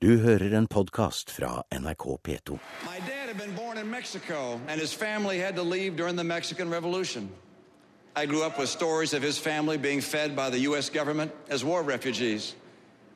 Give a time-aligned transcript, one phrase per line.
[0.00, 2.58] Du hører en podkast fra NRK P2.
[2.84, 6.24] My dad had been born in Mexico, and his family had to leave during the
[6.24, 7.28] Mexican Revolution.
[8.16, 10.90] I grew up with stories of his family being fed by the U.S.
[10.90, 12.54] government as war refugees.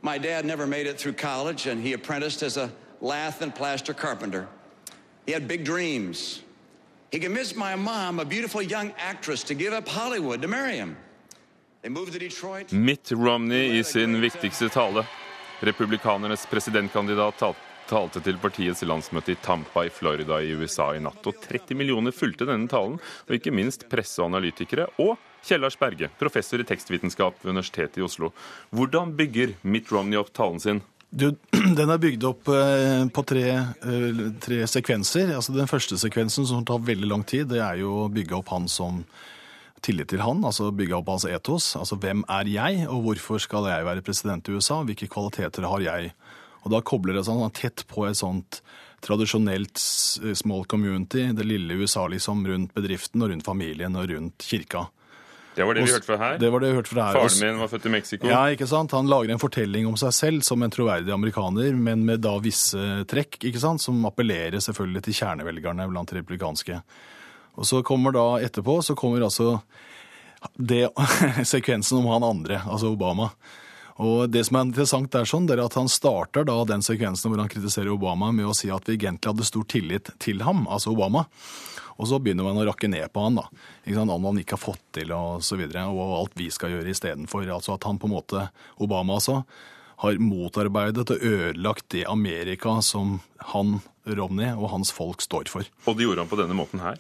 [0.01, 2.69] My dad never made it through college, and he apprenticed as a
[3.01, 4.49] lath and plaster carpenter.
[5.27, 6.43] He had big dreams.
[7.13, 10.97] He convinced my mom, a beautiful young actress, to give up Hollywood to marry him.
[11.83, 12.73] They moved to Detroit.
[12.73, 15.05] Mitt Romney i sin viktigste tale.
[15.63, 17.43] Republikanernes presidentkandidat
[17.87, 21.23] talte til partiets landsmøte i Tampa i Florida i USA i natt.
[21.29, 24.89] Og 30 millioner fulgte denne talen, og ikke minst presse og analytikere.
[25.03, 28.33] Og Kjell Lars Berge, professor i tekstvitenskap ved Universitetet i Oslo.
[28.75, 30.83] Hvordan bygger Mitt Romney opp talen sin?
[31.11, 31.29] Du,
[31.79, 35.35] den er bygd opp eh, på tre, eh, tre sekvenser.
[35.37, 38.55] Altså Den første sekvensen, som tar veldig lang tid, det er jo å bygge opp
[38.55, 39.03] han som
[39.83, 41.73] tillit til han, altså bygge opp hans etos.
[41.79, 44.81] Altså hvem er jeg, og hvorfor skal jeg være president i USA?
[44.87, 46.15] Hvilke kvaliteter har jeg?
[46.63, 48.63] Og da kobler det seg tett på et sånt
[49.03, 49.79] tradisjonelt
[50.39, 54.87] small community, det lille USA liksom, rundt bedriften og rundt familien og rundt kirka.
[55.53, 56.37] Det var det vi hørte fra her.
[56.41, 57.19] Det var det vi hørte fra her.
[57.19, 58.29] Faren min var født i Mexico.
[58.31, 58.95] Ja, ikke sant?
[58.97, 63.03] Han lager en fortelling om seg selv som en troverdig amerikaner, men med da visse
[63.11, 63.83] trekk, ikke sant?
[63.85, 66.79] som appellerer selvfølgelig til kjernevelgerne blant de republikanske.
[67.59, 69.59] Og så kommer da etterpå, så kommer altså
[70.57, 70.89] det,
[71.45, 73.31] sekvensen om han andre, altså Obama.
[74.03, 77.31] Og det som er interessant er sånn, det er at han starter da den sekvensen
[77.31, 80.65] hvor han kritiserer Obama med å si at vi egentlig hadde stor tillit til ham,
[80.67, 81.27] altså Obama.
[82.01, 83.45] Og så begynner man å rakke ned på han, da.
[83.85, 84.15] Ikke sant?
[84.15, 85.85] Om han ikke har fått til, og så videre.
[85.93, 87.45] Og alt vi skal gjøre istedenfor.
[87.53, 88.47] Altså at han på en måte,
[88.83, 89.43] Obama altså,
[90.03, 93.21] har motarbeidet og ødelagt det Amerika som
[93.53, 95.69] han, Romney, og hans folk står for.
[95.87, 96.99] Og det gjorde han på denne måten her.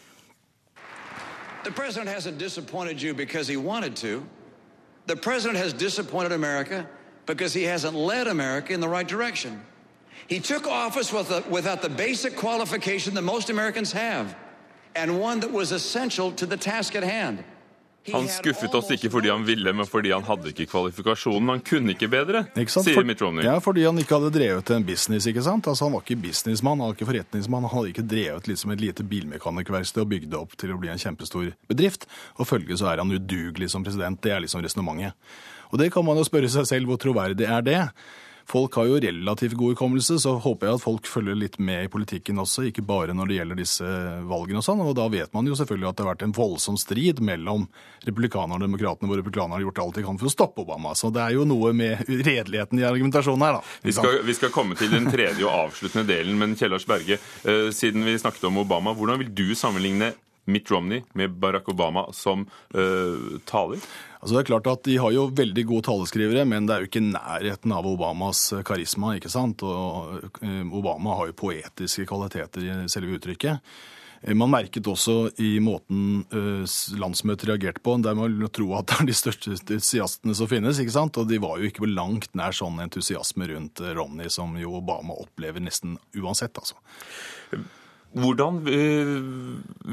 [1.64, 4.26] The president hasn't disappointed you because he wanted to.
[5.06, 6.88] The president has disappointed America
[7.26, 9.62] because he hasn't led America in the right direction.
[10.26, 14.36] He took office with a, without the basic qualification that most Americans have,
[14.94, 17.44] and one that was essential to the task at hand.
[18.10, 21.52] Han skuffet oss ikke fordi han ville, men fordi han hadde ikke kvalifikasjonen.
[21.52, 23.44] Han kunne ikke bedre, Ikke sier Mitt Romney.
[23.46, 25.68] Ja, fordi han ikke hadde drevet en business, ikke sant?
[25.70, 27.68] Altså Han var ikke businessmann, han var ikke forretningsmann.
[27.68, 30.90] Han hadde ikke drevet liksom et lite bilmekanikerverksted og bygd det opp til å bli
[30.90, 32.08] en kjempestor bedrift.
[32.40, 34.18] Og følge så er han udugelig som president.
[34.22, 35.14] Det er liksom resonnementet.
[35.70, 37.80] Og det kan man jo spørre seg selv, hvor troverdig er det?
[38.48, 41.90] Folk har jo relativt god hukommelse, så håper jeg at folk følger litt med i
[41.92, 43.92] politikken også, ikke bare når det gjelder disse
[44.28, 44.82] valgene og sånn.
[44.84, 47.68] Og da vet man jo selvfølgelig at det har vært en voldsom strid mellom
[48.06, 50.96] republikanerne og demokratene, hvor republikanerne har gjort alt de kan for å stoppe Obama.
[50.98, 53.78] Så det er jo noe med redeligheten i argumentasjonen her, da.
[53.86, 57.68] Vi skal, vi skal komme til den tredje og avsluttende delen, men Kjellars Berge, eh,
[57.74, 60.12] siden vi snakket om Obama, hvordan vil du sammenligne
[60.50, 63.78] Mitt Romney med Barack Obama som uh, taler?
[64.22, 66.90] Altså det er klart at De har jo veldig gode taleskrivere, men det er jo
[66.90, 69.16] ikke nærheten av Obamas karisma.
[69.18, 69.64] ikke sant?
[69.66, 73.74] Og eh, Obama har jo poetiske kvaliteter i selve uttrykket.
[74.22, 76.62] Eh, Man merket også i måten eh,
[77.02, 80.78] landsmøtet reagerte på, der man vil tro at det er de største entusiastene som finnes.
[80.78, 81.18] ikke sant?
[81.18, 84.78] Og de var jo ikke på langt nær sånn entusiasme rundt eh, Romney som jo
[84.78, 86.54] Obama opplever nesten uansett.
[86.62, 86.78] altså.
[88.12, 89.12] Hvordan, eh,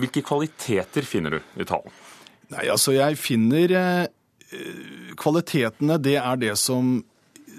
[0.02, 1.94] hvilke kvaliteter finner du i talen?
[2.50, 4.07] Nei, altså jeg finner eh,
[5.19, 6.97] kvalitetene, det er det som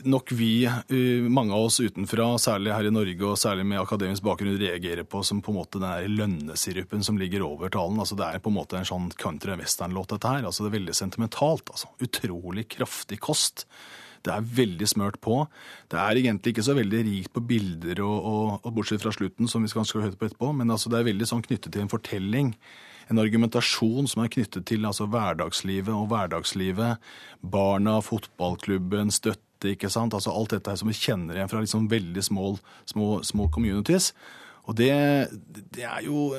[0.05, 4.25] nok vi, eh, mange av oss utenfra, særlig her i Norge og særlig med akademisk
[4.25, 8.01] bakgrunn, reagerer på som på en måte den lønnesirupen som ligger over talen.
[8.01, 10.45] Altså Det er på en måte en sånn country western-låt, dette her.
[10.45, 11.71] Altså Det er veldig sentimentalt.
[11.71, 11.89] altså.
[12.01, 13.67] Utrolig kraftig kost.
[14.27, 15.41] Det er veldig smørt på.
[15.91, 19.49] Det er egentlig ikke så veldig rikt på bilder, og, og, og bortsett fra slutten,
[19.49, 21.93] som vi skal, høre på etterpå, men altså det er veldig sånn knyttet til en
[21.93, 22.55] fortelling.
[23.11, 27.01] En argumentasjon som er knyttet til altså hverdagslivet og hverdagslivet.
[27.43, 30.15] Barna, fotballklubben, støtte, ikke sant.
[30.15, 32.53] Altså alt dette som vi kjenner igjen fra liksom veldig små,
[32.93, 34.13] små, små communities.
[34.71, 34.93] Og det,
[35.75, 36.31] det er jo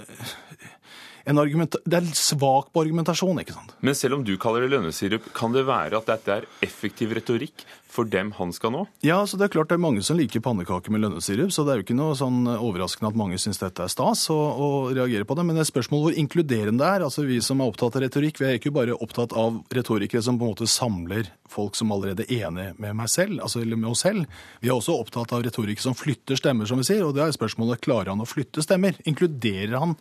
[1.26, 3.76] Det er svak på argumentasjon, ikke sant.
[3.82, 7.66] Men selv om du kaller det lønnesirup, kan det være at dette er effektiv retorikk
[7.92, 8.86] for dem han skal nå?
[9.04, 11.74] Ja, så det er klart det er mange som liker pannekaker med lønnesirup, så det
[11.74, 15.28] er jo ikke noe sånn overraskende at mange syns dette er stas og, og reagerer
[15.28, 15.46] på det.
[15.48, 17.06] Men det er spørsmål hvor inkluderende det er.
[17.08, 20.40] Altså Vi som er opptatt av retorikk, vi er ikke bare opptatt av retorikere som
[20.40, 23.92] på en måte samler folk som allerede er enige med meg selv, altså eller med
[23.92, 24.42] oss selv.
[24.64, 27.04] Vi er også opptatt av retorikere som flytter stemmer, som vi sier.
[27.06, 28.96] Og det er spørsmålet klarer han å flytte stemmer.
[29.10, 29.98] Inkluderer han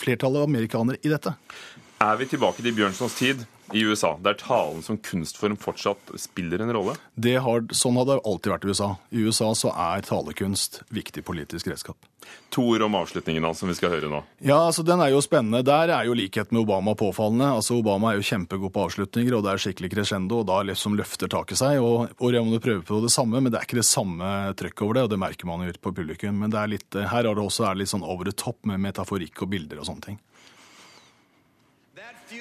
[0.00, 1.34] flertallet av amerikanere i dette?
[2.02, 3.44] Er vi tilbake til Bjørnsons tid?
[3.74, 6.96] I USA, der talen som kunstform fortsatt spiller en rolle?
[7.42, 8.88] Har, sånn har det alltid vært i USA.
[9.10, 11.96] I USA så er talekunst viktig politisk redskap.
[12.54, 14.20] To ord om avslutningen hans, som vi skal høre nå.
[14.44, 15.62] Ja, altså Den er jo spennende.
[15.66, 17.48] Der er jo likhet med Obama påfallende.
[17.56, 20.96] Altså Obama er jo kjempegod på avslutninger, og det er skikkelig crescendo, og da liksom
[20.98, 21.80] løfter taket seg.
[21.82, 24.28] Og, og Raymond prøver på det samme, men det er ikke det samme
[24.58, 26.38] trøkket over det, og det merker man jo på publikum.
[26.44, 28.82] Men det er litt, her er det også er litt sånn over the top med
[28.84, 30.20] metaforikk og bilder og sånne ting.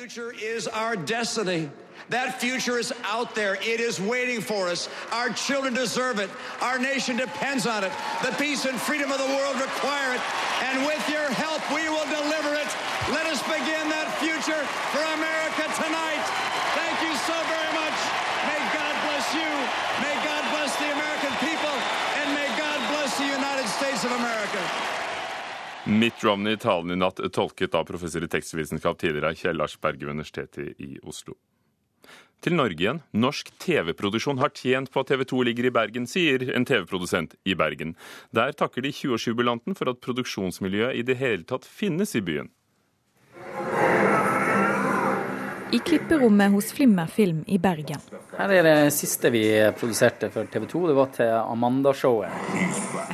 [0.01, 1.69] Future is our destiny.
[2.09, 3.53] That future is out there.
[3.61, 4.89] It is waiting for us.
[5.11, 6.27] Our children deserve it.
[6.59, 7.91] Our nation depends on it.
[8.25, 10.21] The peace and freedom of the world require it.
[10.65, 12.65] And with your help, we will deliver it.
[13.13, 16.10] Let us begin that future for America tonight.
[26.01, 30.15] Mitt Romney talen i natt tolket av professor i tekstvitenskap tidligere Kjell Lars Berge ved
[30.15, 31.35] Universitetet i Oslo.
[32.41, 33.01] Til Norge igjen.
[33.13, 37.53] Norsk TV-produksjon har tjent på at TV 2 ligger i Bergen, sier en TV-produsent i
[37.53, 37.93] Bergen.
[38.33, 42.49] Der takker de 20-årsjubilanten for at produksjonsmiljøet i det hele tatt finnes i byen.
[45.71, 48.01] I klipperommet hos Flimmer Film i Bergen.
[48.35, 49.45] Her er det siste vi
[49.79, 50.81] produserte for TV 2.
[50.89, 52.49] Det var til Amanda-showet.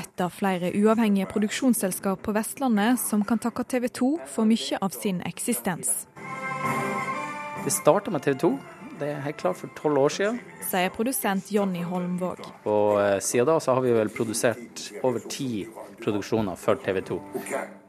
[0.01, 4.97] Et av flere uavhengige produksjonsselskap på Vestlandet som kan takke TV 2 for mye av
[4.97, 6.07] sin eksistens.
[7.61, 8.53] Det starta med TV 2.
[8.97, 10.39] Det er helt klart for tolv år siden.
[10.65, 12.41] Sier produsent Jonny Holmvåg.
[12.65, 15.67] Og eh, siden da så har vi vel produsert over ti
[16.01, 17.21] produksjoner for TV 2.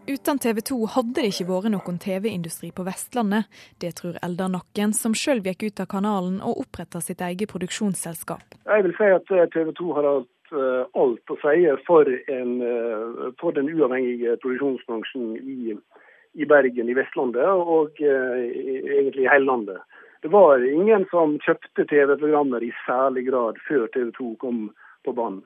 [0.09, 3.45] Uten TV 2 hadde det ikke vært noen TV-industri på Vestlandet.
[3.77, 8.57] Det tror Eldar Nokken, som sjøl gikk ut av kanalen og oppretta sitt eget produksjonsselskap.
[8.65, 12.09] Jeg vil si at TV 2 har hatt eh, alt å si for,
[12.39, 19.45] en, eh, for den uavhengige produksjonsbransjen i, i, Bergen, i Vestlandet og egentlig i hele
[19.45, 19.85] landet.
[20.25, 24.71] Det var ingen som kjøpte TV-programmer i særlig grad før TV 2 kom
[25.05, 25.45] på banen.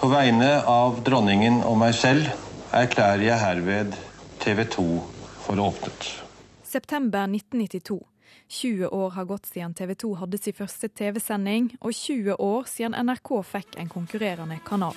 [0.00, 3.92] På vegne av dronningen og meg selv erklærer jeg herved
[4.40, 4.82] TV 2
[5.42, 6.24] for åpnet.
[6.62, 8.06] September 1992.
[8.48, 12.94] 20 år har gått siden TV 2 hadde sin første TV-sending, og 20 år siden
[12.94, 14.94] NRK fikk en konkurrerende kanal.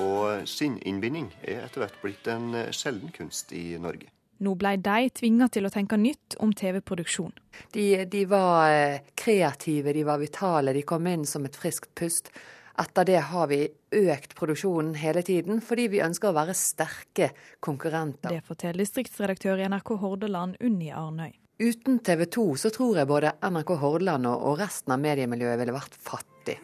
[0.00, 4.08] Og sinninnbinding er etter hvert blitt en sjelden kunst i Norge.
[4.40, 7.34] Nå ble de tvinga til å tenke nytt om TV-produksjon.
[7.76, 12.32] De, de, var eh, kreative, de var vitale, de kom inn som et friskt pust.
[12.78, 13.64] Etter det har vi
[13.98, 17.32] økt produksjonen hele tiden, fordi vi ønsker å være sterke
[17.64, 18.36] konkurrenter.
[18.36, 21.32] Det forteller distriktsredaktør i NRK Hordaland, Unni Arnøy.
[21.60, 25.98] Uten TV 2 så tror jeg både NRK Hordaland og resten av mediemiljøet ville vært
[26.00, 26.56] fattig.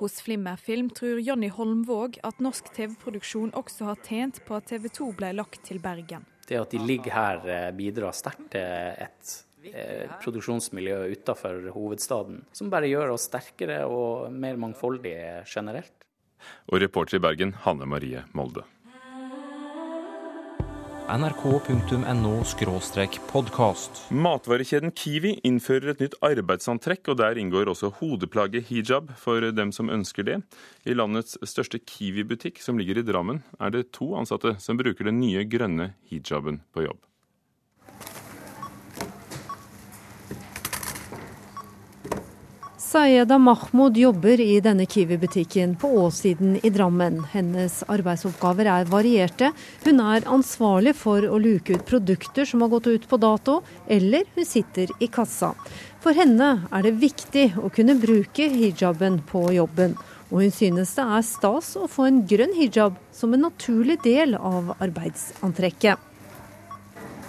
[0.00, 4.88] Hos Flimmer Film tror Jonny Holmvåg at norsk TV-produksjon også har tjent på at TV
[4.92, 6.24] 2 ble lagt til Bergen.
[6.48, 8.64] Det at de ligger her eh, bidrar sterkt til
[9.04, 9.36] et
[10.22, 15.94] produksjonsmiljø utenfor hovedstaden, som bare gjør oss sterkere og mer mangfoldige generelt.
[16.70, 18.66] Og reporter i Bergen, Hanne Marie Molde
[21.06, 22.42] nrk.no
[23.30, 24.00] podkast.
[24.10, 29.90] Matvarekjeden Kiwi innfører et nytt arbeidsantrekk, og der inngår også hodeplagget hijab for dem som
[29.92, 30.40] ønsker det.
[30.84, 35.20] I landets største Kiwi-butikk, som ligger i Drammen, er det to ansatte som bruker den
[35.22, 37.05] nye grønne hijaben på jobb.
[42.86, 47.16] Sayeda Mahmoud jobber i denne Kiwi-butikken på Åssiden i Drammen.
[47.32, 49.48] Hennes arbeidsoppgaver er varierte.
[49.82, 53.56] Hun er ansvarlig for å luke ut produkter som har gått ut på dato,
[53.90, 55.50] eller hun sitter i kassa.
[55.98, 59.98] For henne er det viktig å kunne bruke hijaben på jobben.
[60.30, 64.38] Og hun synes det er stas å få en grønn hijab som en naturlig del
[64.38, 65.98] av arbeidsantrekket.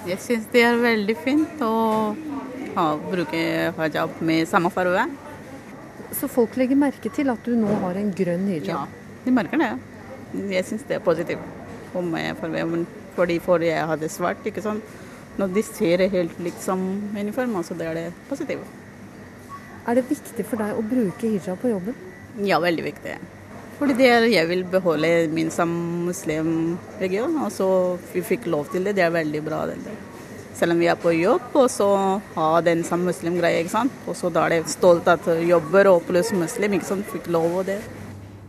[0.05, 2.13] Jeg syns det er veldig fint å
[3.09, 3.47] bruke
[3.81, 5.09] hijab med samme farge.
[6.15, 8.69] Så folk legger merke til at du nå har en grønn hijab?
[8.69, 9.71] Ja, de merker det.
[10.51, 11.43] Jeg syns det er positivt
[11.91, 12.37] for meg,
[13.15, 14.45] fordi forrige jeg hadde svart.
[14.45, 14.83] ikke sant?
[15.37, 16.83] Når de ser det helt likt som
[17.13, 18.65] uniform, så det er det positivt.
[19.87, 21.95] Er det viktig for deg å bruke hijab på jobben?
[22.43, 23.17] Ja, veldig viktig.
[23.77, 25.69] Fordi det er, jeg vil beholde min som
[26.07, 27.69] muslimregion, og så
[28.13, 28.95] vi fikk lov til det.
[28.97, 29.65] Det er veldig bra.
[29.69, 30.16] det der
[30.57, 31.87] selv om vi er på jobb, og så
[32.35, 33.61] ha den samme muslimgreia.
[33.61, 34.01] ikke sant?
[34.07, 37.07] Og så da er det stolt at jobber og pluss muslim ikke sant?
[37.07, 37.79] fikk lov av det.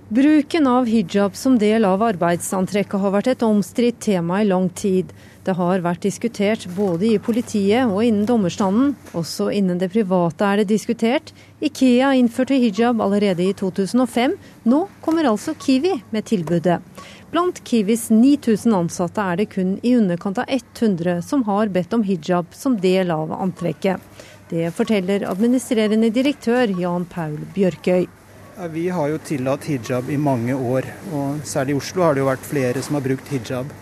[0.08, 5.10] Bruken av hijab som del av arbeidsantrekket har vært et omstridt tema i lang tid.
[5.44, 8.94] Det har vært diskutert både i politiet og innen dommerstanden.
[9.12, 11.34] Også innen det private er det diskutert.
[11.60, 14.38] Ikea innførte hijab allerede i 2005.
[14.64, 16.80] Nå kommer altså Kiwi med tilbudet.
[17.30, 22.02] Blant Kiwis 9000 ansatte er det kun i underkant av 100 som har bedt om
[22.02, 24.00] hijab som del av antrekket.
[24.48, 28.06] Det forteller administrerende direktør Jan Paul Bjørkøy.
[28.72, 32.30] Vi har jo tillatt hijab i mange år, og særlig i Oslo har det jo
[32.30, 33.76] vært flere som har brukt hijab.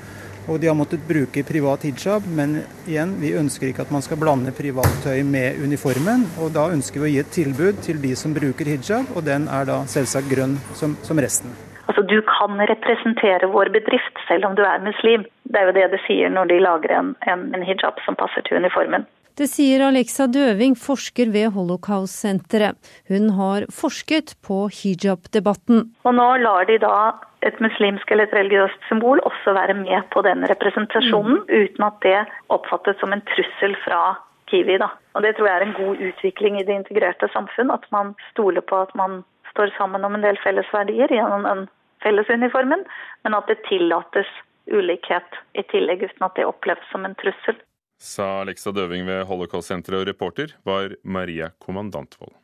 [0.51, 4.19] Og de har måttet bruke privat hijab, men igjen, vi ønsker ikke at man skal
[4.19, 6.27] blande privattøy med uniformen.
[6.43, 9.47] Og da ønsker vi å gi et tilbud til de som bruker hijab, og den
[9.47, 11.55] er da selvsagt grønn som, som resten.
[11.87, 15.27] Altså Du kan representere vår bedrift selv om du er muslim.
[15.45, 18.43] Det er jo det det sier når de lager en, en, en hijab som passer
[18.47, 19.07] til uniformen.
[19.37, 22.79] Det sier Alexa Døving, forsker ved Holocaust-senteret.
[23.11, 25.91] Hun har forsket på hijab-debatten.
[26.09, 26.97] Og nå lar de da
[27.45, 31.53] et muslimsk eller et religiøst symbol også være med på den representasjonen, mm.
[31.53, 32.17] uten at det
[32.57, 34.17] oppfattes som en trussel fra
[34.49, 34.81] Kiwi.
[34.81, 34.89] Da.
[35.15, 38.65] Og Det tror jeg er en god utvikling i det integrerte samfunn, at man stoler
[38.65, 39.21] på at man
[39.53, 41.67] står sammen om en del felles verdier gjennom den
[42.07, 42.85] fellesuniformen,
[43.27, 44.31] men at det tillates
[44.71, 47.59] ulikhet i tillegg, uten at det oppleves som en trussel.
[48.03, 52.35] Sa Alexa Døving ved Holocaust-senteret, og reporter var Maria Kommandantvold.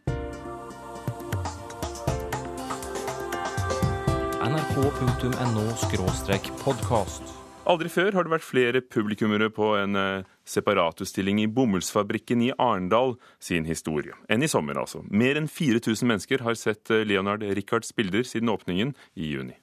[4.43, 5.65] nrk.no
[6.65, 7.42] podkast.
[7.63, 13.15] Aldri før har det vært flere publikummere på en eh, separatutstilling i Bomullsfabrikken i Arendal
[13.39, 15.05] sin historie, enn i sommer, altså.
[15.07, 19.55] Mer enn 4000 mennesker har sett eh, Leonard Richards bilder siden åpningen i juni.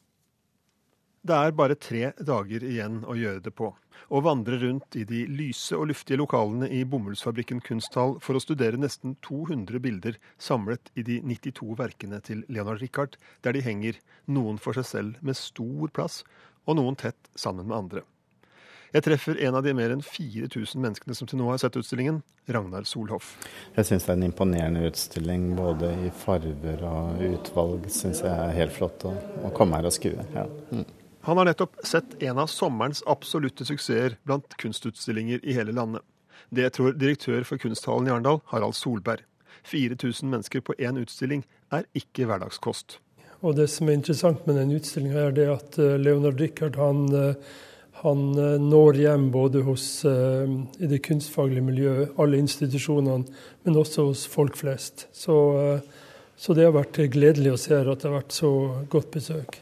[1.27, 3.73] Det er bare tre dager igjen å gjøre det på.
[3.75, 8.79] Å vandre rundt i de lyse og luftige lokalene i Bomullsfabrikken kunsthall for å studere
[8.79, 13.99] nesten 200 bilder samlet i de 92 verkene til Leonard Richard, der de henger,
[14.31, 16.23] noen for seg selv med stor plass,
[16.67, 18.05] og noen tett sammen med andre.
[18.89, 22.23] Jeg treffer en av de mer enn 4000 menneskene som til nå har sett utstillingen,
[22.49, 23.35] Ragnar Solhoff.
[23.75, 27.85] Jeg syns det er en imponerende utstilling, både i farver og utvalg.
[27.93, 29.13] Syns jeg er helt flott å,
[29.45, 30.25] å komme her og skue.
[30.33, 30.47] Ja.
[30.73, 30.87] Mm.
[31.27, 36.01] Han har nettopp sett en av sommerens absolutte suksesser blant kunstutstillinger i hele landet.
[36.49, 39.21] Det tror direktør for Kunsthallen i Arendal, Harald Solberg.
[39.69, 41.43] 4000 mennesker på én utstilling
[41.75, 42.97] er ikke hverdagskost.
[43.39, 47.05] Og Det som er interessant med den utstillinga, er det at eh, Leonard Richard han,
[47.15, 47.53] eh,
[48.01, 53.23] han eh, når hjem både hos, i det kunstfaglige miljøet, alle institusjonene,
[53.63, 55.07] men også hos folk flest.
[55.15, 55.37] Så,
[56.35, 58.51] så det har vært gledelig å se at det har vært så
[58.91, 59.59] godt besøk.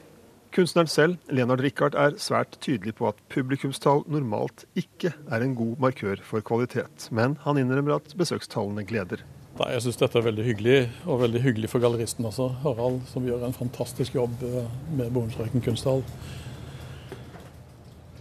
[0.57, 5.77] Kunstneren selv, Leonard Richard, er svært tydelig på at publikumstall normalt ikke er en god
[5.83, 9.21] markør for kvalitet, men han innrømmer at besøkstallene gleder.
[9.57, 10.75] Nei, Jeg syns dette er veldig hyggelig,
[11.09, 14.67] og veldig hyggelig for galleristen også, Harald, som gjør en fantastisk jobb eh,
[14.99, 16.03] med Bommelsrøyken kunsthall.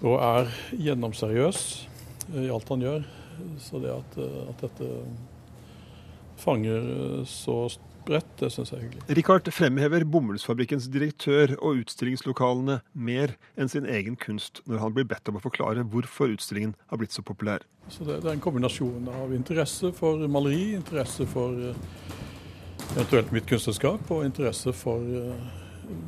[0.01, 0.49] Og er
[0.81, 1.61] gjennomseriøs
[2.31, 3.05] eh, i alt han gjør.
[3.61, 4.89] Så det at, eh, at dette
[6.41, 6.89] fanger
[7.29, 7.59] så
[8.07, 8.29] bredt.
[8.41, 9.05] Det syns jeg er hyggelig.
[9.19, 15.31] Richard fremhever Bomullsfabrikkens direktør og utstillingslokalene mer enn sin egen kunst når han blir bedt
[15.31, 17.67] om å forklare hvorfor utstillingen har blitt så populær.
[17.93, 22.11] Så det, det er en kombinasjon av interesse for maleri, interesse for uh,
[22.97, 25.03] eventuelt mitt kunstnerskap og interesse for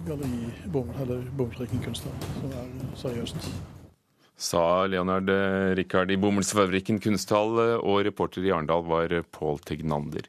[0.06, 3.50] galleri, bom, eller Bomullsfabrikken kunsthall, som er seriøst.
[4.38, 5.30] Sa Leonard
[5.78, 10.28] Rikard i Bomullsfabrikken kunsthall, og reporter i Arendal var Pål Tegnander.